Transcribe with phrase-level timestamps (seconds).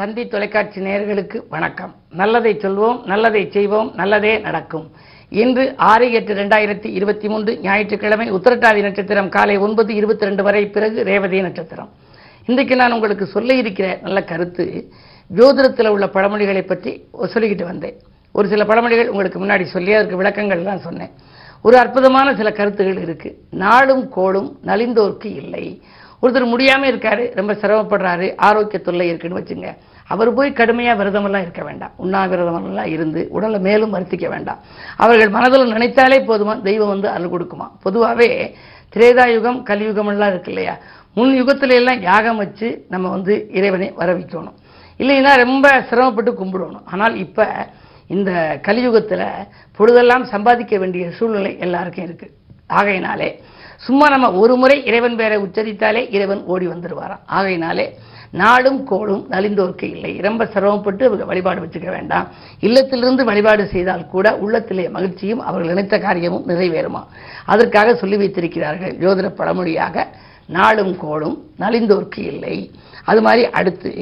[0.00, 1.90] தந்தி தொலைக்காட்சி நேயர்களுக்கு வணக்கம்.
[2.20, 4.86] நல்லதை சொல்வோம் நல்லதை செய்வோம் நல்லதே நடக்கும்.
[5.42, 11.04] இன்று ஆறு எட்டு ரெண்டாயிரத்தி இருபத்தி மூன்று ஞாயிற்றுக்கிழமை உத்திரட்டாதி நட்சத்திரம் காலை ஒன்பது இருபத்தி ரெண்டு வரை பிறகு
[11.10, 11.90] ரேவதி நட்சத்திரம்.
[12.48, 14.66] இன்றைக்கு நான் உங்களுக்கு சொல்ல இருக்கிற நல்ல கருத்து
[15.40, 16.94] ஜோதிடத்தில் உள்ள பழமொழிகளை பற்றி
[17.34, 17.98] சொல்லிக்கிட்டு வந்தேன்.
[18.38, 21.14] ஒரு சில பழமொழிகள் உங்களுக்கு முன்னாடி சொல்லி அதற்கு விளக்கங்கள் தான் சொன்னேன்.
[21.66, 25.64] ஒரு அற்புதமான சில கருத்துகள் இருக்குது நாளும் கோளும் நலிந்தோர்க்கு இல்லை.
[26.22, 29.68] ஒருத்தர் முடியாமல் இருக்காரு ரொம்ப சிரமப்படுறாரு ஆரோக்கிய தொல்லை இருக்குன்னு வச்சுங்க.
[30.12, 31.92] அவர் போய் கடுமையாக விரதமெல்லாம் இருக்க வேண்டாம்.
[32.04, 34.60] உண்ணாவிரதமெல்லாம் இருந்து உடலை மேலும் வருத்திக்க வேண்டாம்.
[34.96, 36.54] அவர்கள் மனதில் நினைத்தாலே போதுமா?
[36.68, 37.66] தெய்வம் வந்து அருள் கொடுக்குமா?
[37.84, 38.30] பொதுவாகவே
[38.94, 40.74] திரேதாயுகம் கலியுகமெல்லாம் இருக்கு இல்லையா?
[41.18, 44.58] முன் யுகத்துல எல்லாம் யாகம் வச்சு நம்ம வந்து இறைவனை வர வைக்கணும்
[45.00, 46.84] இல்லைன்னா ரொம்ப சிரமப்பட்டு கும்பிடணும்.
[46.92, 47.46] ஆனால் இப்போ
[48.16, 48.30] இந்த
[48.66, 49.24] கலியுகத்தில்
[49.78, 52.34] பொழுதெல்லாம் சம்பாதிக்க வேண்டிய சூழ்நிலை எல்லாருக்கும் இருக்குது
[52.78, 53.28] ஆகையினாலே
[53.86, 57.86] சும்மா நம்ம ஒரு முறை இறைவன் பேரை உச்சரித்தாலே இறைவன் ஓடி வந்துடுவாராம் ஆகையினாலே
[58.40, 60.10] நாடும் கோடும் நலிந்தோர்க்கு இல்லை.
[60.26, 62.26] ரொம்ப சிரமப்பட்டு வழிபாடு வச்சுக்க வேண்டாம்.
[62.66, 67.02] இல்லத்திலிருந்து வழிபாடு செய்தால் கூட உள்ளத்திலே மகிழ்ச்சியும் அவர்கள் நினைத்த காரியமும் நிறைவேறுமா?
[67.52, 70.06] அதற்காக சொல்லி வைத்திருக்கிறார்கள் ஜோதிட பழமொழியாக
[70.56, 72.56] நாளும் கோளும் நலிந்தோர்க்கு இல்லை.
[73.10, 73.92] அது மாதிரி அடுத்து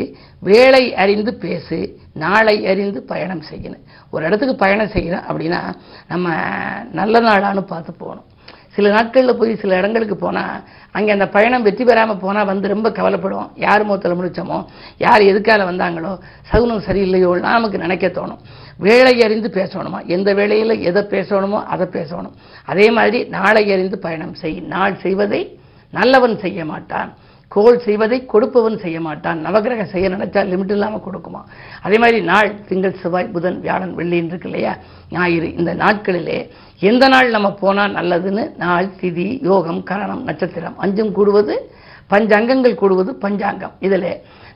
[0.51, 1.79] வேலை அறிந்து பேசு
[2.25, 5.61] நாளை அறிந்து பயணம் செய்யணும் ஒரு இடத்துக்கு பயணம் செய்யணும் அப்படின்னா
[6.09, 6.29] நம்ம
[7.01, 8.29] நல்ல நாளான்னு பார்த்து போகணும்.
[8.77, 10.59] சில நாட்களில் போய் சில இடங்களுக்கு போனால்
[10.97, 14.59] அங்கே அந்த பயணம் வெற்றி பெறாமல் போனால் வந்து ரொம்ப கவலைப்படுவோம் யார் மூத்தல முடித்தோமோ
[14.99, 16.13] யார் எதுக்கால வந்தாங்களோ
[16.51, 18.41] சகுனம் சரியில்லையோ நமக்கு நினைக்க தோணும்.
[18.89, 20.01] வேலை அறிந்து பேசணுமா?
[20.07, 22.35] எந்த வேலையில் எதை பேசணுமோ அதை பேசணும்.
[22.65, 24.61] அதே மாதிரி நாளை அறிந்து பயணம் செய்.
[24.75, 25.43] நாள் செய்வதை
[25.93, 27.11] நல்லவன் செய்ய மாட்டான்.
[27.55, 31.41] கோல் செய்வதை கொடுப்பவன் செய்ய மாட்டான் நவகிரக செய்ய நினைச்சா லிமிட் இல்லாமல் கொடுக்குமா?
[31.87, 34.73] அதே மாதிரி நாள் திங்கள் செவ்வாய் புதன் வியாழன் வெள்ளின்னு இருக்கு இல்லையா?
[35.15, 36.39] ஞாயிறு இந்த நாட்களிலே
[36.91, 38.45] எந்த நாள் நம்ம போனால் நல்லதுன்னு?
[38.65, 41.57] நாள் திதி யோகம் கரணம் நட்சத்திரம் அஞ்சும் கூடுவது
[42.13, 43.75] பஞ்சங்கங்கள் கூடுவது பஞ்சாங்கம்.
[43.87, 44.11] இதில்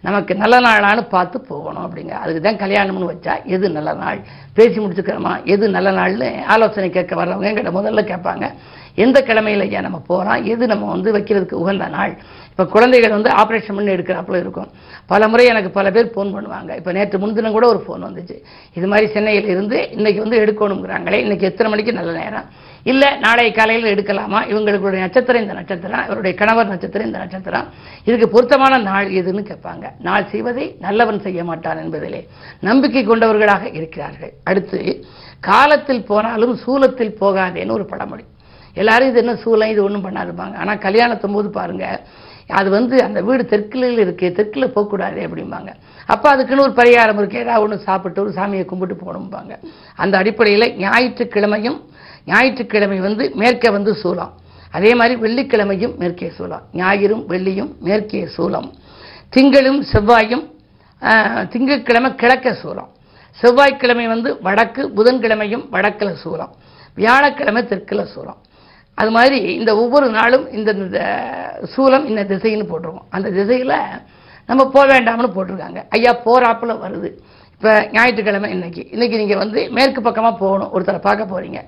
[0.06, 2.14] நமக்கு நல்ல நாளான்னு பார்த்து போகணும் அப்படிங்க.
[2.22, 4.20] அதுக்கு தான் கல்யாணம்னு வச்சா எது நல்ல நாள்?
[4.58, 5.34] பேசி முடிச்சுக்கிறோமா?
[5.54, 8.46] எது நல்ல நாள்னு ஆலோசனை கேட்க வர்றவங்க எங்கிட்ட முதல்ல கேட்பாங்க.
[8.94, 12.14] எந்த கிழமையில் ஐயா நம்ம போகிறோம் எது நம்ம வந்து வைக்கிறதுக்கு உகந்த நாள்?
[12.50, 14.68] இப்போ குழந்தைகள் வந்து ஆப்ரேஷன் பண்ணி எடுக்கிறாப்புல இருக்கும்.
[15.06, 16.76] பல முறை எனக்கு பல பேர் ஃபோன் பண்ணுவாங்க.
[16.76, 18.36] இப்போ நேற்று முன்தினம் கூட ஒரு ஃபோன் வந்துச்சு.
[18.74, 22.48] இது மாதிரி சென்னையில் இருந்து இன்னைக்கு வந்து எடுக்கணுங்கிறாங்களே இன்னைக்கு எத்தனை மணிக்கு நல்ல நேரம்?
[22.82, 24.38] இல்லை நாளை காலையில் எடுக்கலாமா?
[24.52, 27.66] இவங்களுடைய நட்சத்திரம் இந்த நட்சத்திரம் இவருடைய கணவர் நட்சத்திரம் இந்த நட்சத்திரம்.
[28.04, 29.84] இதுக்கு பொருத்தமான நாள் எதுன்னு கேட்பாங்க.
[29.98, 32.26] நாள் செய்வதை நல்லவன் செய்ய மாட்டான் என்பதிலே
[32.60, 34.32] நம்பிக்கை கொண்டவர்களாக இருக்கிறார்கள்.
[34.44, 35.06] அடுத்து
[35.40, 38.24] காலத்தில் போனாலும் சூலத்தில் போகாதேன்னு ஒரு பழமொழி.
[38.80, 41.86] எல்லாரும் இது என்ன சூலம் இது ஒன்றும் பண்ணாதுப்பாங்க ஆனால் கல்யாணத்தும் போது பாருங்க
[42.58, 45.70] அது வந்து அந்த வீடு தெற்கில் இருக்கு தெற்கில் போகக்கூடாது அப்படிம்பாங்க.
[46.12, 47.42] அப்போ அதுக்குன்னு ஒரு பரிகாரம் இருக்கு.
[47.44, 49.52] ஏதாவது ஒன்று சாப்பிட்டு ஒரு சாமியை கும்பிட்டு போகணும்பாங்க.
[50.02, 51.78] அந்த அடிப்படையில் ஞாயிற்றுக்கிழமையும்
[52.30, 54.32] ஞாயிற்றுக்கிழமை வந்து மேற்கே வந்து சூலம்
[54.78, 58.68] அதே மாதிரி வெள்ளிக்கிழமையும் மேற்கே சூலம் ஞாயிறும் வெள்ளியும் மேற்கே சூலம்
[59.36, 60.44] திங்களும் செவ்வாயும்
[61.52, 62.90] திங்கட்கிழமை கிழக்க சூலம்
[63.38, 66.52] செவ்வாய்க்கிழமை வந்து வடக்கு புதன்கிழமையும் வடக்கில் சூலம்
[67.00, 68.40] வியாழக்கிழமை தெற்கில் சூலம்
[69.00, 70.70] அது மாதிரி இந்த ஒவ்வொரு நாளும் இந்த
[71.74, 73.08] சூலம் இந்த திசைன்னு போட்டிருக்கோம்.
[73.16, 73.76] அந்த திசையில்
[74.50, 75.80] நம்ம போக வேண்டாம்னு போட்டிருக்காங்க.
[75.96, 77.10] ஐயா போகிறாப்புல வருது.
[77.54, 78.82] இப்போ ஞாயிற்றுக்கிழமை இன்னைக்கு.
[78.94, 80.70] இன்றைக்கி நீங்கள் வந்து மேற்கு பக்கமாக போகணும்.
[80.74, 81.60] ஒருத்தரை பார்க்க போகிறீங்க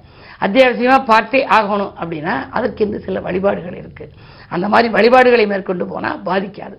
[0.45, 4.15] அத்தியாவசியமாக பார்த்தே ஆகணும் அப்படின்னா அதற்கு இந்த சில வழிபாடுகள் இருக்குது
[4.55, 6.77] அந்த மாதிரி வழிபாடுகளை மேற்கொண்டு போனால் பாதிக்காது.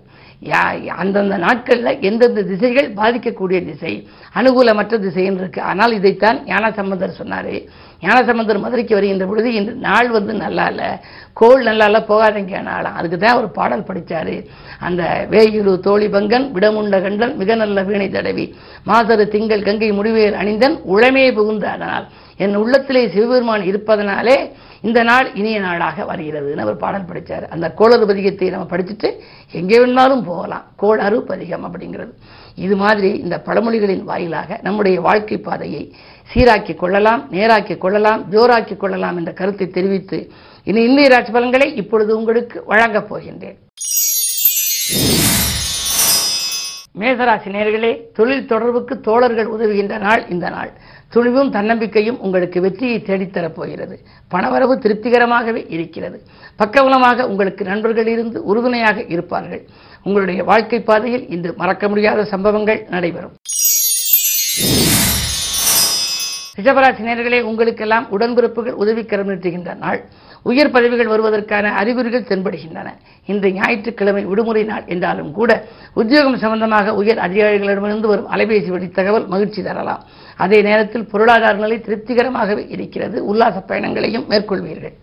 [1.02, 3.92] அந்தந்த நாட்களில் எந்தெந்த திசைகள் பாதிக்கக்கூடிய திசை
[4.38, 5.60] அனுகூலமற்ற திசைன்னு இருக்கு.
[5.70, 7.54] ஆனால் இதைத்தான் ஞானசம்பந்தர் சொன்னார்.
[8.02, 10.90] ஞானசம்பந்தர் மதுரைக்கு வருகின்ற பொழுது இந்த நாள் வந்து நல்லா இல்லை
[11.40, 14.34] கோள் நல்லா இல்லை போகாதீங்க நாளாம் அதுக்கு தான் ஒரு பாடல் படித்தார்
[14.86, 15.02] அந்த
[15.32, 18.46] வேயுரு தோழி பங்கன் விடமுண்ட கண்டன் மிக நல்ல வீணை தடவி.
[18.90, 22.06] மாசரு திங்கள் கங்கை முடிவேல் அணிந்தன் உளமே புகுந்த அதனால்
[22.44, 24.36] என் உள்ளத்திலே சிவபெருமான் இருப்பதனாலே
[24.88, 29.08] இந்த நாள் இனிய நாளாக வருகிறதுன்னு அவர் பாடல் படித்தார் அந்த கோளறு பதிகத்தை நம்ம படிச்சுட்டு
[29.58, 30.64] எங்கே வேணாலும் போகலாம்.
[30.76, 32.12] கோளறு பதிகம் அப்படிங்கிறது.
[32.64, 35.82] இது மாதிரி இந்த பழமொழிகளின் வாயிலாக நம்முடைய வாழ்க்கை பாதையை
[36.34, 40.18] சீராக்கி கொள்ளலாம் நேராக்கி கொள்ளலாம் ஜோராக்கி கொள்ளலாம் என்ற கருத்தை தெரிவித்து
[40.64, 43.58] இனி இந்திய ராசி பலன்களை இப்பொழுது உங்களுக்கு வழங்கப் போகின்றேன்.
[47.00, 50.70] மேசராசி நேர்களே தொழில் தொடர்புக்கு தோழர்கள் உதவுகின்ற நாள் இந்த நாள்.
[51.16, 53.96] துணிவும் தன்னம்பிக்கையும் உங்களுக்கு வெற்றியை தேடித்தரப் போகிறது
[54.34, 56.18] பணவரவு திருப்திகரமாகவே இருக்கிறது.
[56.60, 59.62] பக்கபலமாக உங்களுக்கு நண்பர்கள் இருந்து உறுதுணையாக இருப்பார்கள்.
[60.08, 63.36] உங்களுடைய வாழ்க்கை பாதையில் இன்று மறக்க முடியாத சம்பவங்கள் நடைபெறும்.
[66.58, 69.98] ரிஷபராசி நேர்களே உங்களுக்கெல்லாம் உடன்பிறப்புகள் உதவிக்கரம் நீட்டுகின்ற நாள்.
[70.50, 72.88] உயர் பதவிகள் வருவதற்கான அறிகுறிகள் தென்படுகின்றன.
[73.30, 75.50] இன்று ஞாயிற்றுக்கிழமை விடுமுறை நாள் என்றாலும் கூட
[76.00, 80.04] உத்தியோகம் சம்பந்தமாக உயர் அதிகாரிகளிடமிருந்து வரும் அலைபேசி வழி தகவல் மகிழ்ச்சி தரலாம்.
[80.36, 83.24] அதே நேரத்தில் பொருளாதார நிலை திருப்திகரமாகவே இருக்கிறது.
[83.24, 84.94] உல்லாச பயணங்களையும் மேற்கொள்வீர்கள்.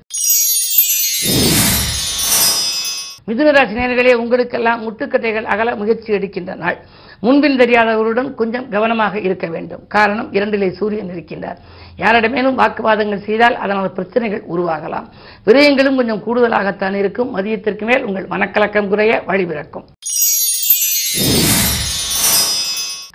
[3.27, 6.77] மிதுனராசி நேர்களே உங்களுக்கெல்லாம் முட்டுக்கட்டைகள் அகல முயற்சி எடுக்கின்ற நாள்.
[7.19, 9.83] முன்பின் தெரியாதவர்களுடன் கொஞ்சம் கவனமாக இருக்க வேண்டும்.
[9.87, 11.59] காரணம் இரண்டிலே சூரியன் இருக்கின்றார்.
[11.97, 15.07] யாரிடமேனும் வாக்குவாதங்கள் செய்தால் அதனால் பிரச்சனைகள் உருவாகலாம்.
[15.45, 17.31] விரயங்களும் கொஞ்சம் கூடுதலாகத்தான் இருக்கும்.
[17.37, 19.87] மதியத்திற்கு மேல் உங்கள் மனக்கலக்கம் குறைய வழிபிறக்கும்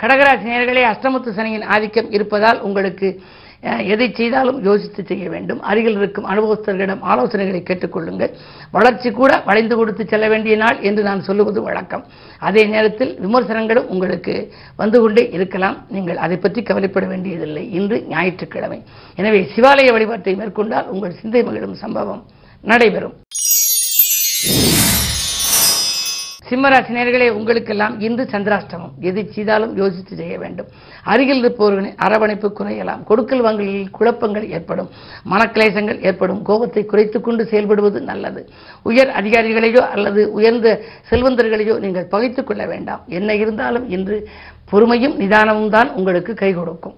[0.00, 3.08] கடகராசி நேர்களே அஷ்டமத்து சனியின் ஆதிக்கம் இருப்பதால் உங்களுக்கு
[3.92, 5.60] எதை செய்தாலும் யோசித்து செய்ய வேண்டும்.
[5.70, 8.32] அருகில் இருக்கும் அனுபவஸ்தர்களிடம் ஆலோசனைகளை கேட்டுக்கொள்ளுங்கள்.
[8.76, 12.04] வளர்ச்சி கூட வளைந்து கொடுத்து செல்ல வேண்டிய நாள் என்று நான் சொல்லுவது வழக்கம்.
[12.48, 14.34] அதே நேரத்தில் விமர்சனங்களும் உங்களுக்கு
[14.82, 15.78] வந்து கொண்டே இருக்கலாம்.
[15.96, 17.64] நீங்கள் அதை பற்றி கவலைப்பட வேண்டியதில்லை.
[17.80, 18.80] இன்று ஞாயிற்றுக்கிழமை.
[19.20, 22.22] எனவே சிவாலய வழிபாட்டை மேற்கொண்டால் உங்கள் சிந்தை மகிழும் சம்பவம்
[22.64, 23.16] நடைபெறும்.
[26.48, 28.92] சிம்மராசி நேர்களே உங்களுக்கெல்லாம் இன்று சந்திராஷ்டமம்.
[29.00, 30.68] எது செய்தாலும் யோசித்து செய்ய வேண்டும்.
[31.02, 33.02] அருகில் இருப்பவர்களின் அரவணைப்பு குறையலாம்.
[33.04, 34.88] கொடுக்கல் வாங்கலில் குழப்பங்கள் ஏற்படும்.
[35.32, 36.42] மனக்கிளேசங்கள் ஏற்படும்.
[36.42, 38.48] கோபத்தை குறைத்து கொண்டு செயல்படுவது நல்லது.
[38.82, 40.80] உயர் அதிகாரிகளையோ அல்லது உயர்ந்த
[41.10, 43.02] செல்வந்தர்களையோ நீங்கள் பகைத்துக் கொள்ள வேண்டாம்.
[43.18, 44.28] என்ன இருந்தாலும் இன்று
[44.70, 46.96] பொறுமையும் நிதானமும் தான் உங்களுக்கு கை கொடுக்கும்.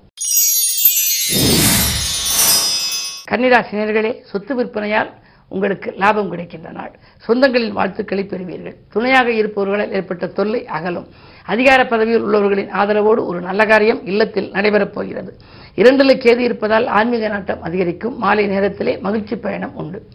[3.30, 5.10] கன்னிராசினியர்களே சொத்து விற்பனையால்
[5.50, 6.92] உங்களுக்கு லாபம் கிடைக்கின்ற நாள்.
[7.28, 8.76] சொந்தங்களின் வாழ்த்துக்களை பெறுவீர்கள்.
[8.92, 11.08] துணையாக இருப்பவர்களால் ஏற்பட்ட தொல்லை அகலும்.
[11.44, 15.36] அதிகார பதவியில் உள்ளவர்களின் ஆதரவோடு ஒரு நல்ல காரியம் இல்லத்தில் நடைபெறப் போகிறது.
[15.74, 18.18] இரண்டில் கேது இருப்பதால் ஆன்மீக நாட்டம் அதிகரிக்கும்.
[18.18, 20.06] மாலை நேரத்திலே மகிழ்ச்சி பயணம் உண்டு.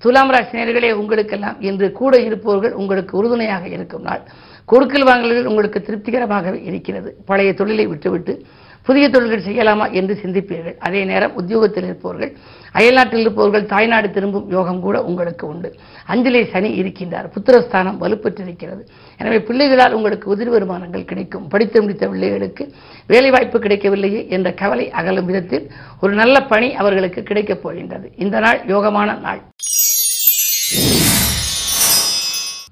[0.00, 4.22] துலாம் ராசி நேர்களே உங்களுக்கெல்லாம் இன்று கூட இருப்பவர்கள் உங்களுக்கு உறுதுணையாக இருக்கும் நாள்.
[4.64, 7.16] கொடுக்கல் வாங்கல்கள் உங்களுக்கு திருப்திகரமாகவே இருக்கிறது.
[7.26, 8.46] பழைய தொழிலை விட்டுவிட்டு
[8.86, 10.76] புதிய தொழில்கள் செய்யலாமா என்று சிந்திப்பீர்கள்.
[10.86, 12.32] அதே நேரம் உத்தியோகத்தில் இருப்பவர்கள்
[12.78, 15.68] அயல்நாட்டில் இருப்பவர்கள் தாய்நாடு திரும்பும் யோகம் கூட உங்களுக்கு உண்டு.
[16.12, 17.26] அஞ்சலி சனி இருக்கின்றார்.
[17.34, 18.82] புத்திரஸ்தானம் வலுப்பெற்றிருக்கிறது.
[19.20, 21.48] எனவே பிள்ளைகளால் உங்களுக்கு உதிரி வருமானங்கள் கிடைக்கும்.
[21.48, 22.66] படித்து முடித்த பிள்ளைகளுக்கு
[23.12, 25.66] வேலைவாய்ப்பு கிடைக்கவில்லையே என்ற கவலை அகலும் விதத்தில்
[26.00, 28.08] ஒரு நல்ல பணி அவர்களுக்கு கிடைக்கப் போகின்றது.
[28.16, 29.42] இந்த நாள் யோகமான நாள்.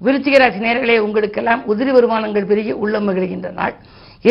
[0.05, 3.75] விருச்சிகராசி நேர்களே உங்களுக்கெல்லாம் உதிரி வருமானங்கள் பெருகி உள்ளம் மகிழ்கின்ற நாள்.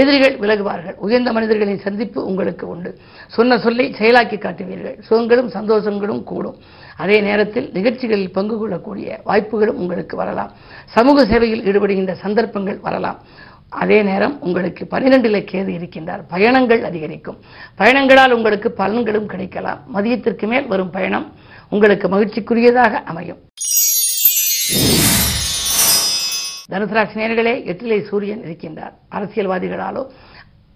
[0.00, 0.94] எதிரிகள் விலகுவார்கள்.
[0.96, 2.90] உயர்ந்த மனிதர்களின் சந்திப்பு உங்களுக்கு உண்டு.
[3.26, 4.96] சொன்ன சொல்லை செயலாக்கி காட்டுவீர்கள்.
[5.02, 6.56] சுகங்களும் சந்தோஷங்களும் கூடும்.
[6.96, 10.52] அதே நேரத்தில் நிகழ்ச்சிகளில் பங்கு கொள்ளக்கூடிய வாய்ப்புகளும் உங்களுக்கு வரலாம்.
[10.84, 13.18] சமூக சேவையில் ஈடுபடுகின்ற சந்தர்ப்பங்கள் வரலாம்.
[13.68, 16.22] அதே நேரம் உங்களுக்கு பனிரெண்டில் கேது இருக்கின்றார்.
[16.28, 17.38] பயணங்கள் அதிகரிக்கும்.
[17.74, 19.80] பயணங்களால் உங்களுக்கு பலன்களும் கிடைக்கலாம்.
[19.94, 21.32] மதியத்திற்கு மேல் வரும் பயணம்
[21.70, 23.38] உங்களுக்கு மகிழ்ச்சிக்குரியதாக அமையும்.
[26.74, 27.18] தனுசு ராசி
[27.70, 28.94] எட்டிலே சூரியன் இருக்கின்றார்.
[29.16, 30.02] அரசியல்வாதிகளாலோ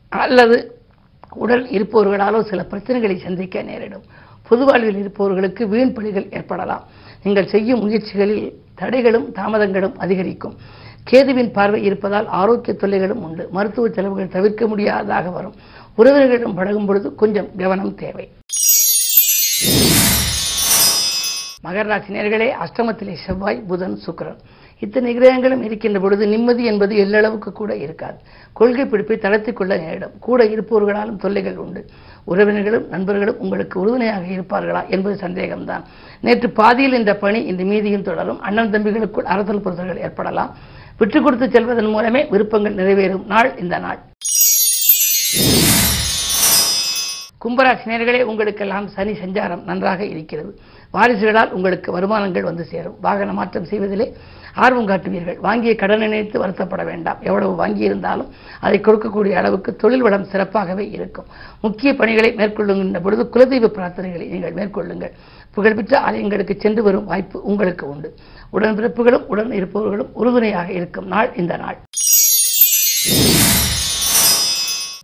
[0.08, 0.56] அல்லது
[1.44, 4.04] உடல் இருப்பவர்களாலோ சில பிரச்சனைகளை சந்திக்க நேரிடும்.
[4.48, 6.84] பொது வாழ்வில் இருப்பவர்களுக்கு வீண் பணிகள் ஏற்படலாம்.
[7.22, 10.54] நீங்கள் செய்யும் முயற்சிகளில் தடைகளும் தாமதங்களும் அதிகரிக்கும்.
[11.10, 13.48] கேதுவின் பார்வை இருப்பதால் ஆரோக்கிய தொல்லைகளும் உண்டு.
[13.56, 15.56] மருத்துவ செலவுகள் தவிர்க்க முடியாததாக வரும்.
[15.98, 18.28] உறவினர்களிடம் பழகும் பொழுது கொஞ்சம் கவனம் தேவை.
[21.66, 24.40] மகர ராசி நேர்களே அஷ்டமத்திலே செவ்வாய் புதன் சுக்கரன்.
[24.80, 28.16] இத்தனை கிரகங்களும் இருக்கின்ற பொழுது நிம்மதி என்பது எல்லளவுக்கு கூட இருக்காது.
[28.52, 30.10] கொள்கை பிடிப்பை தளர்த்தி கொள்ள நேரிடும்.
[30.20, 31.86] கூட இருப்பவர்களாலும் தொல்லைகள் உண்டு.
[32.26, 35.82] உறவினர்களும் நண்பர்களும் உங்களுக்கு உறுதுணையாக இருப்பார்களா என்பது சந்தேகம்தான்.
[36.20, 38.40] நேற்று பாதியில் இந்த பணி இந்த மீதியும் தொடரும்.
[38.40, 40.56] அண்ணன் தம்பிகளுக்குள் அரசல் புரசல்கள் ஏற்படலாம்.
[40.98, 43.26] விட்டுக் கொடுத்து செல்வதன் மூலமே விருப்பங்கள் நிறைவேறும்.
[43.26, 43.98] நாள் இந்த நாள்.
[47.48, 50.50] கும்பராசினியர்களே உங்களுக்கெல்லாம் சனி சஞ்சாரம் நன்றாக இருக்கிறது.
[50.94, 52.96] வாரிசுகளால் உங்களுக்கு வருமானங்கள் வந்து சேரும்.
[53.06, 54.06] வாகன மாற்றம் செய்வதிலே
[54.64, 55.38] ஆர்வம் காட்டுவீர்கள்.
[55.46, 57.19] வாங்கிய கடன் நினைத்து வருத்தப்பட வேண்டாம்.
[57.28, 58.28] எவ்வளவு வாங்கியிருந்தாலும்
[58.60, 61.28] அதை கொடுக்கக்கூடிய அளவுக்கு தொழில் வளம் சிறப்பாகவே இருக்கும்.
[61.64, 65.14] முக்கிய பணிகளை மேற்கொள்ளுகின்ற பொழுது குலதெய்வ பிரார்த்தனைகளை நீங்கள் மேற்கொள்ளுங்கள்.
[65.56, 68.10] புகழ்பெற்ற ஆலயங்களுக்கு சென்று வரும் வாய்ப்பு உங்களுக்கு உண்டு.
[68.56, 71.78] உடன்பிறப்புகளும் உடன் இருப்பவர்களும் உறுதுணையாக இருக்கும் நாள் இந்த நாள்.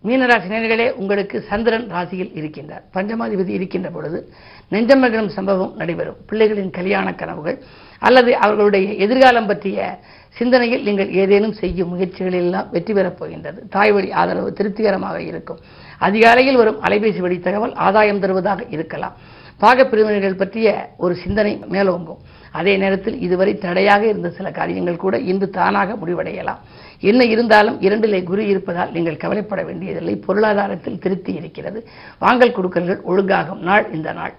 [0.05, 2.81] மீனராசி நேர்களே உங்களுக்கு சந்திரன் ராசியில் இருக்கின்றார்.
[2.93, 4.33] பஞ்சமாதிபதி இருக்கின்ற பொழுது
[4.71, 6.15] நெஞ்சமகனும் சம்பவம் நடைபெறும்.
[6.31, 7.61] பிள்ளைகளின் கல்யாண கனவுகள்
[7.99, 13.67] அல்லது அவர்களுடைய எதிர்காலம் பற்றிய சிந்தனையில் நீங்கள் ஏதேனும் செய்யும் முயற்சிகளெல்லாம் வெற்றி பெறப் போகின்றது.
[13.69, 15.59] தாய் வழி ஆதரவு திருப்திகரமாக இருக்கும்.
[15.97, 19.13] அதிகாலையில் வரும் அலைபேசி வழி தகவல் ஆதாயம் தருவதாக இருக்கலாம்.
[19.59, 22.17] பாகப் பிரிவினர்கள் பற்றிய ஒரு சிந்தனை மேலோங்கும்.
[22.51, 26.57] அதே நேரத்தில் இதுவரை தடையாக இருந்த சில காரியங்கள் கூட இன்று தானாக முடிவடையலாம்.
[26.99, 30.15] என்ன இருந்தாலும் இரண்டிலே குரு இருப்பதால் நீங்கள் கவலைப்பட வேண்டியதில்லை.
[30.15, 31.87] பொருளாதாரத்தில் திருப்தி இருக்கிறது.
[32.19, 34.33] வாங்கல் கொடுக்கல்கள் ஒழுங்காகும் நாள் இந்த நாள்.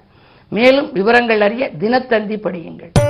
[0.49, 3.06] மேலும் விவரங்கள் அறிய தினத்தந்தி படியுங்கள்.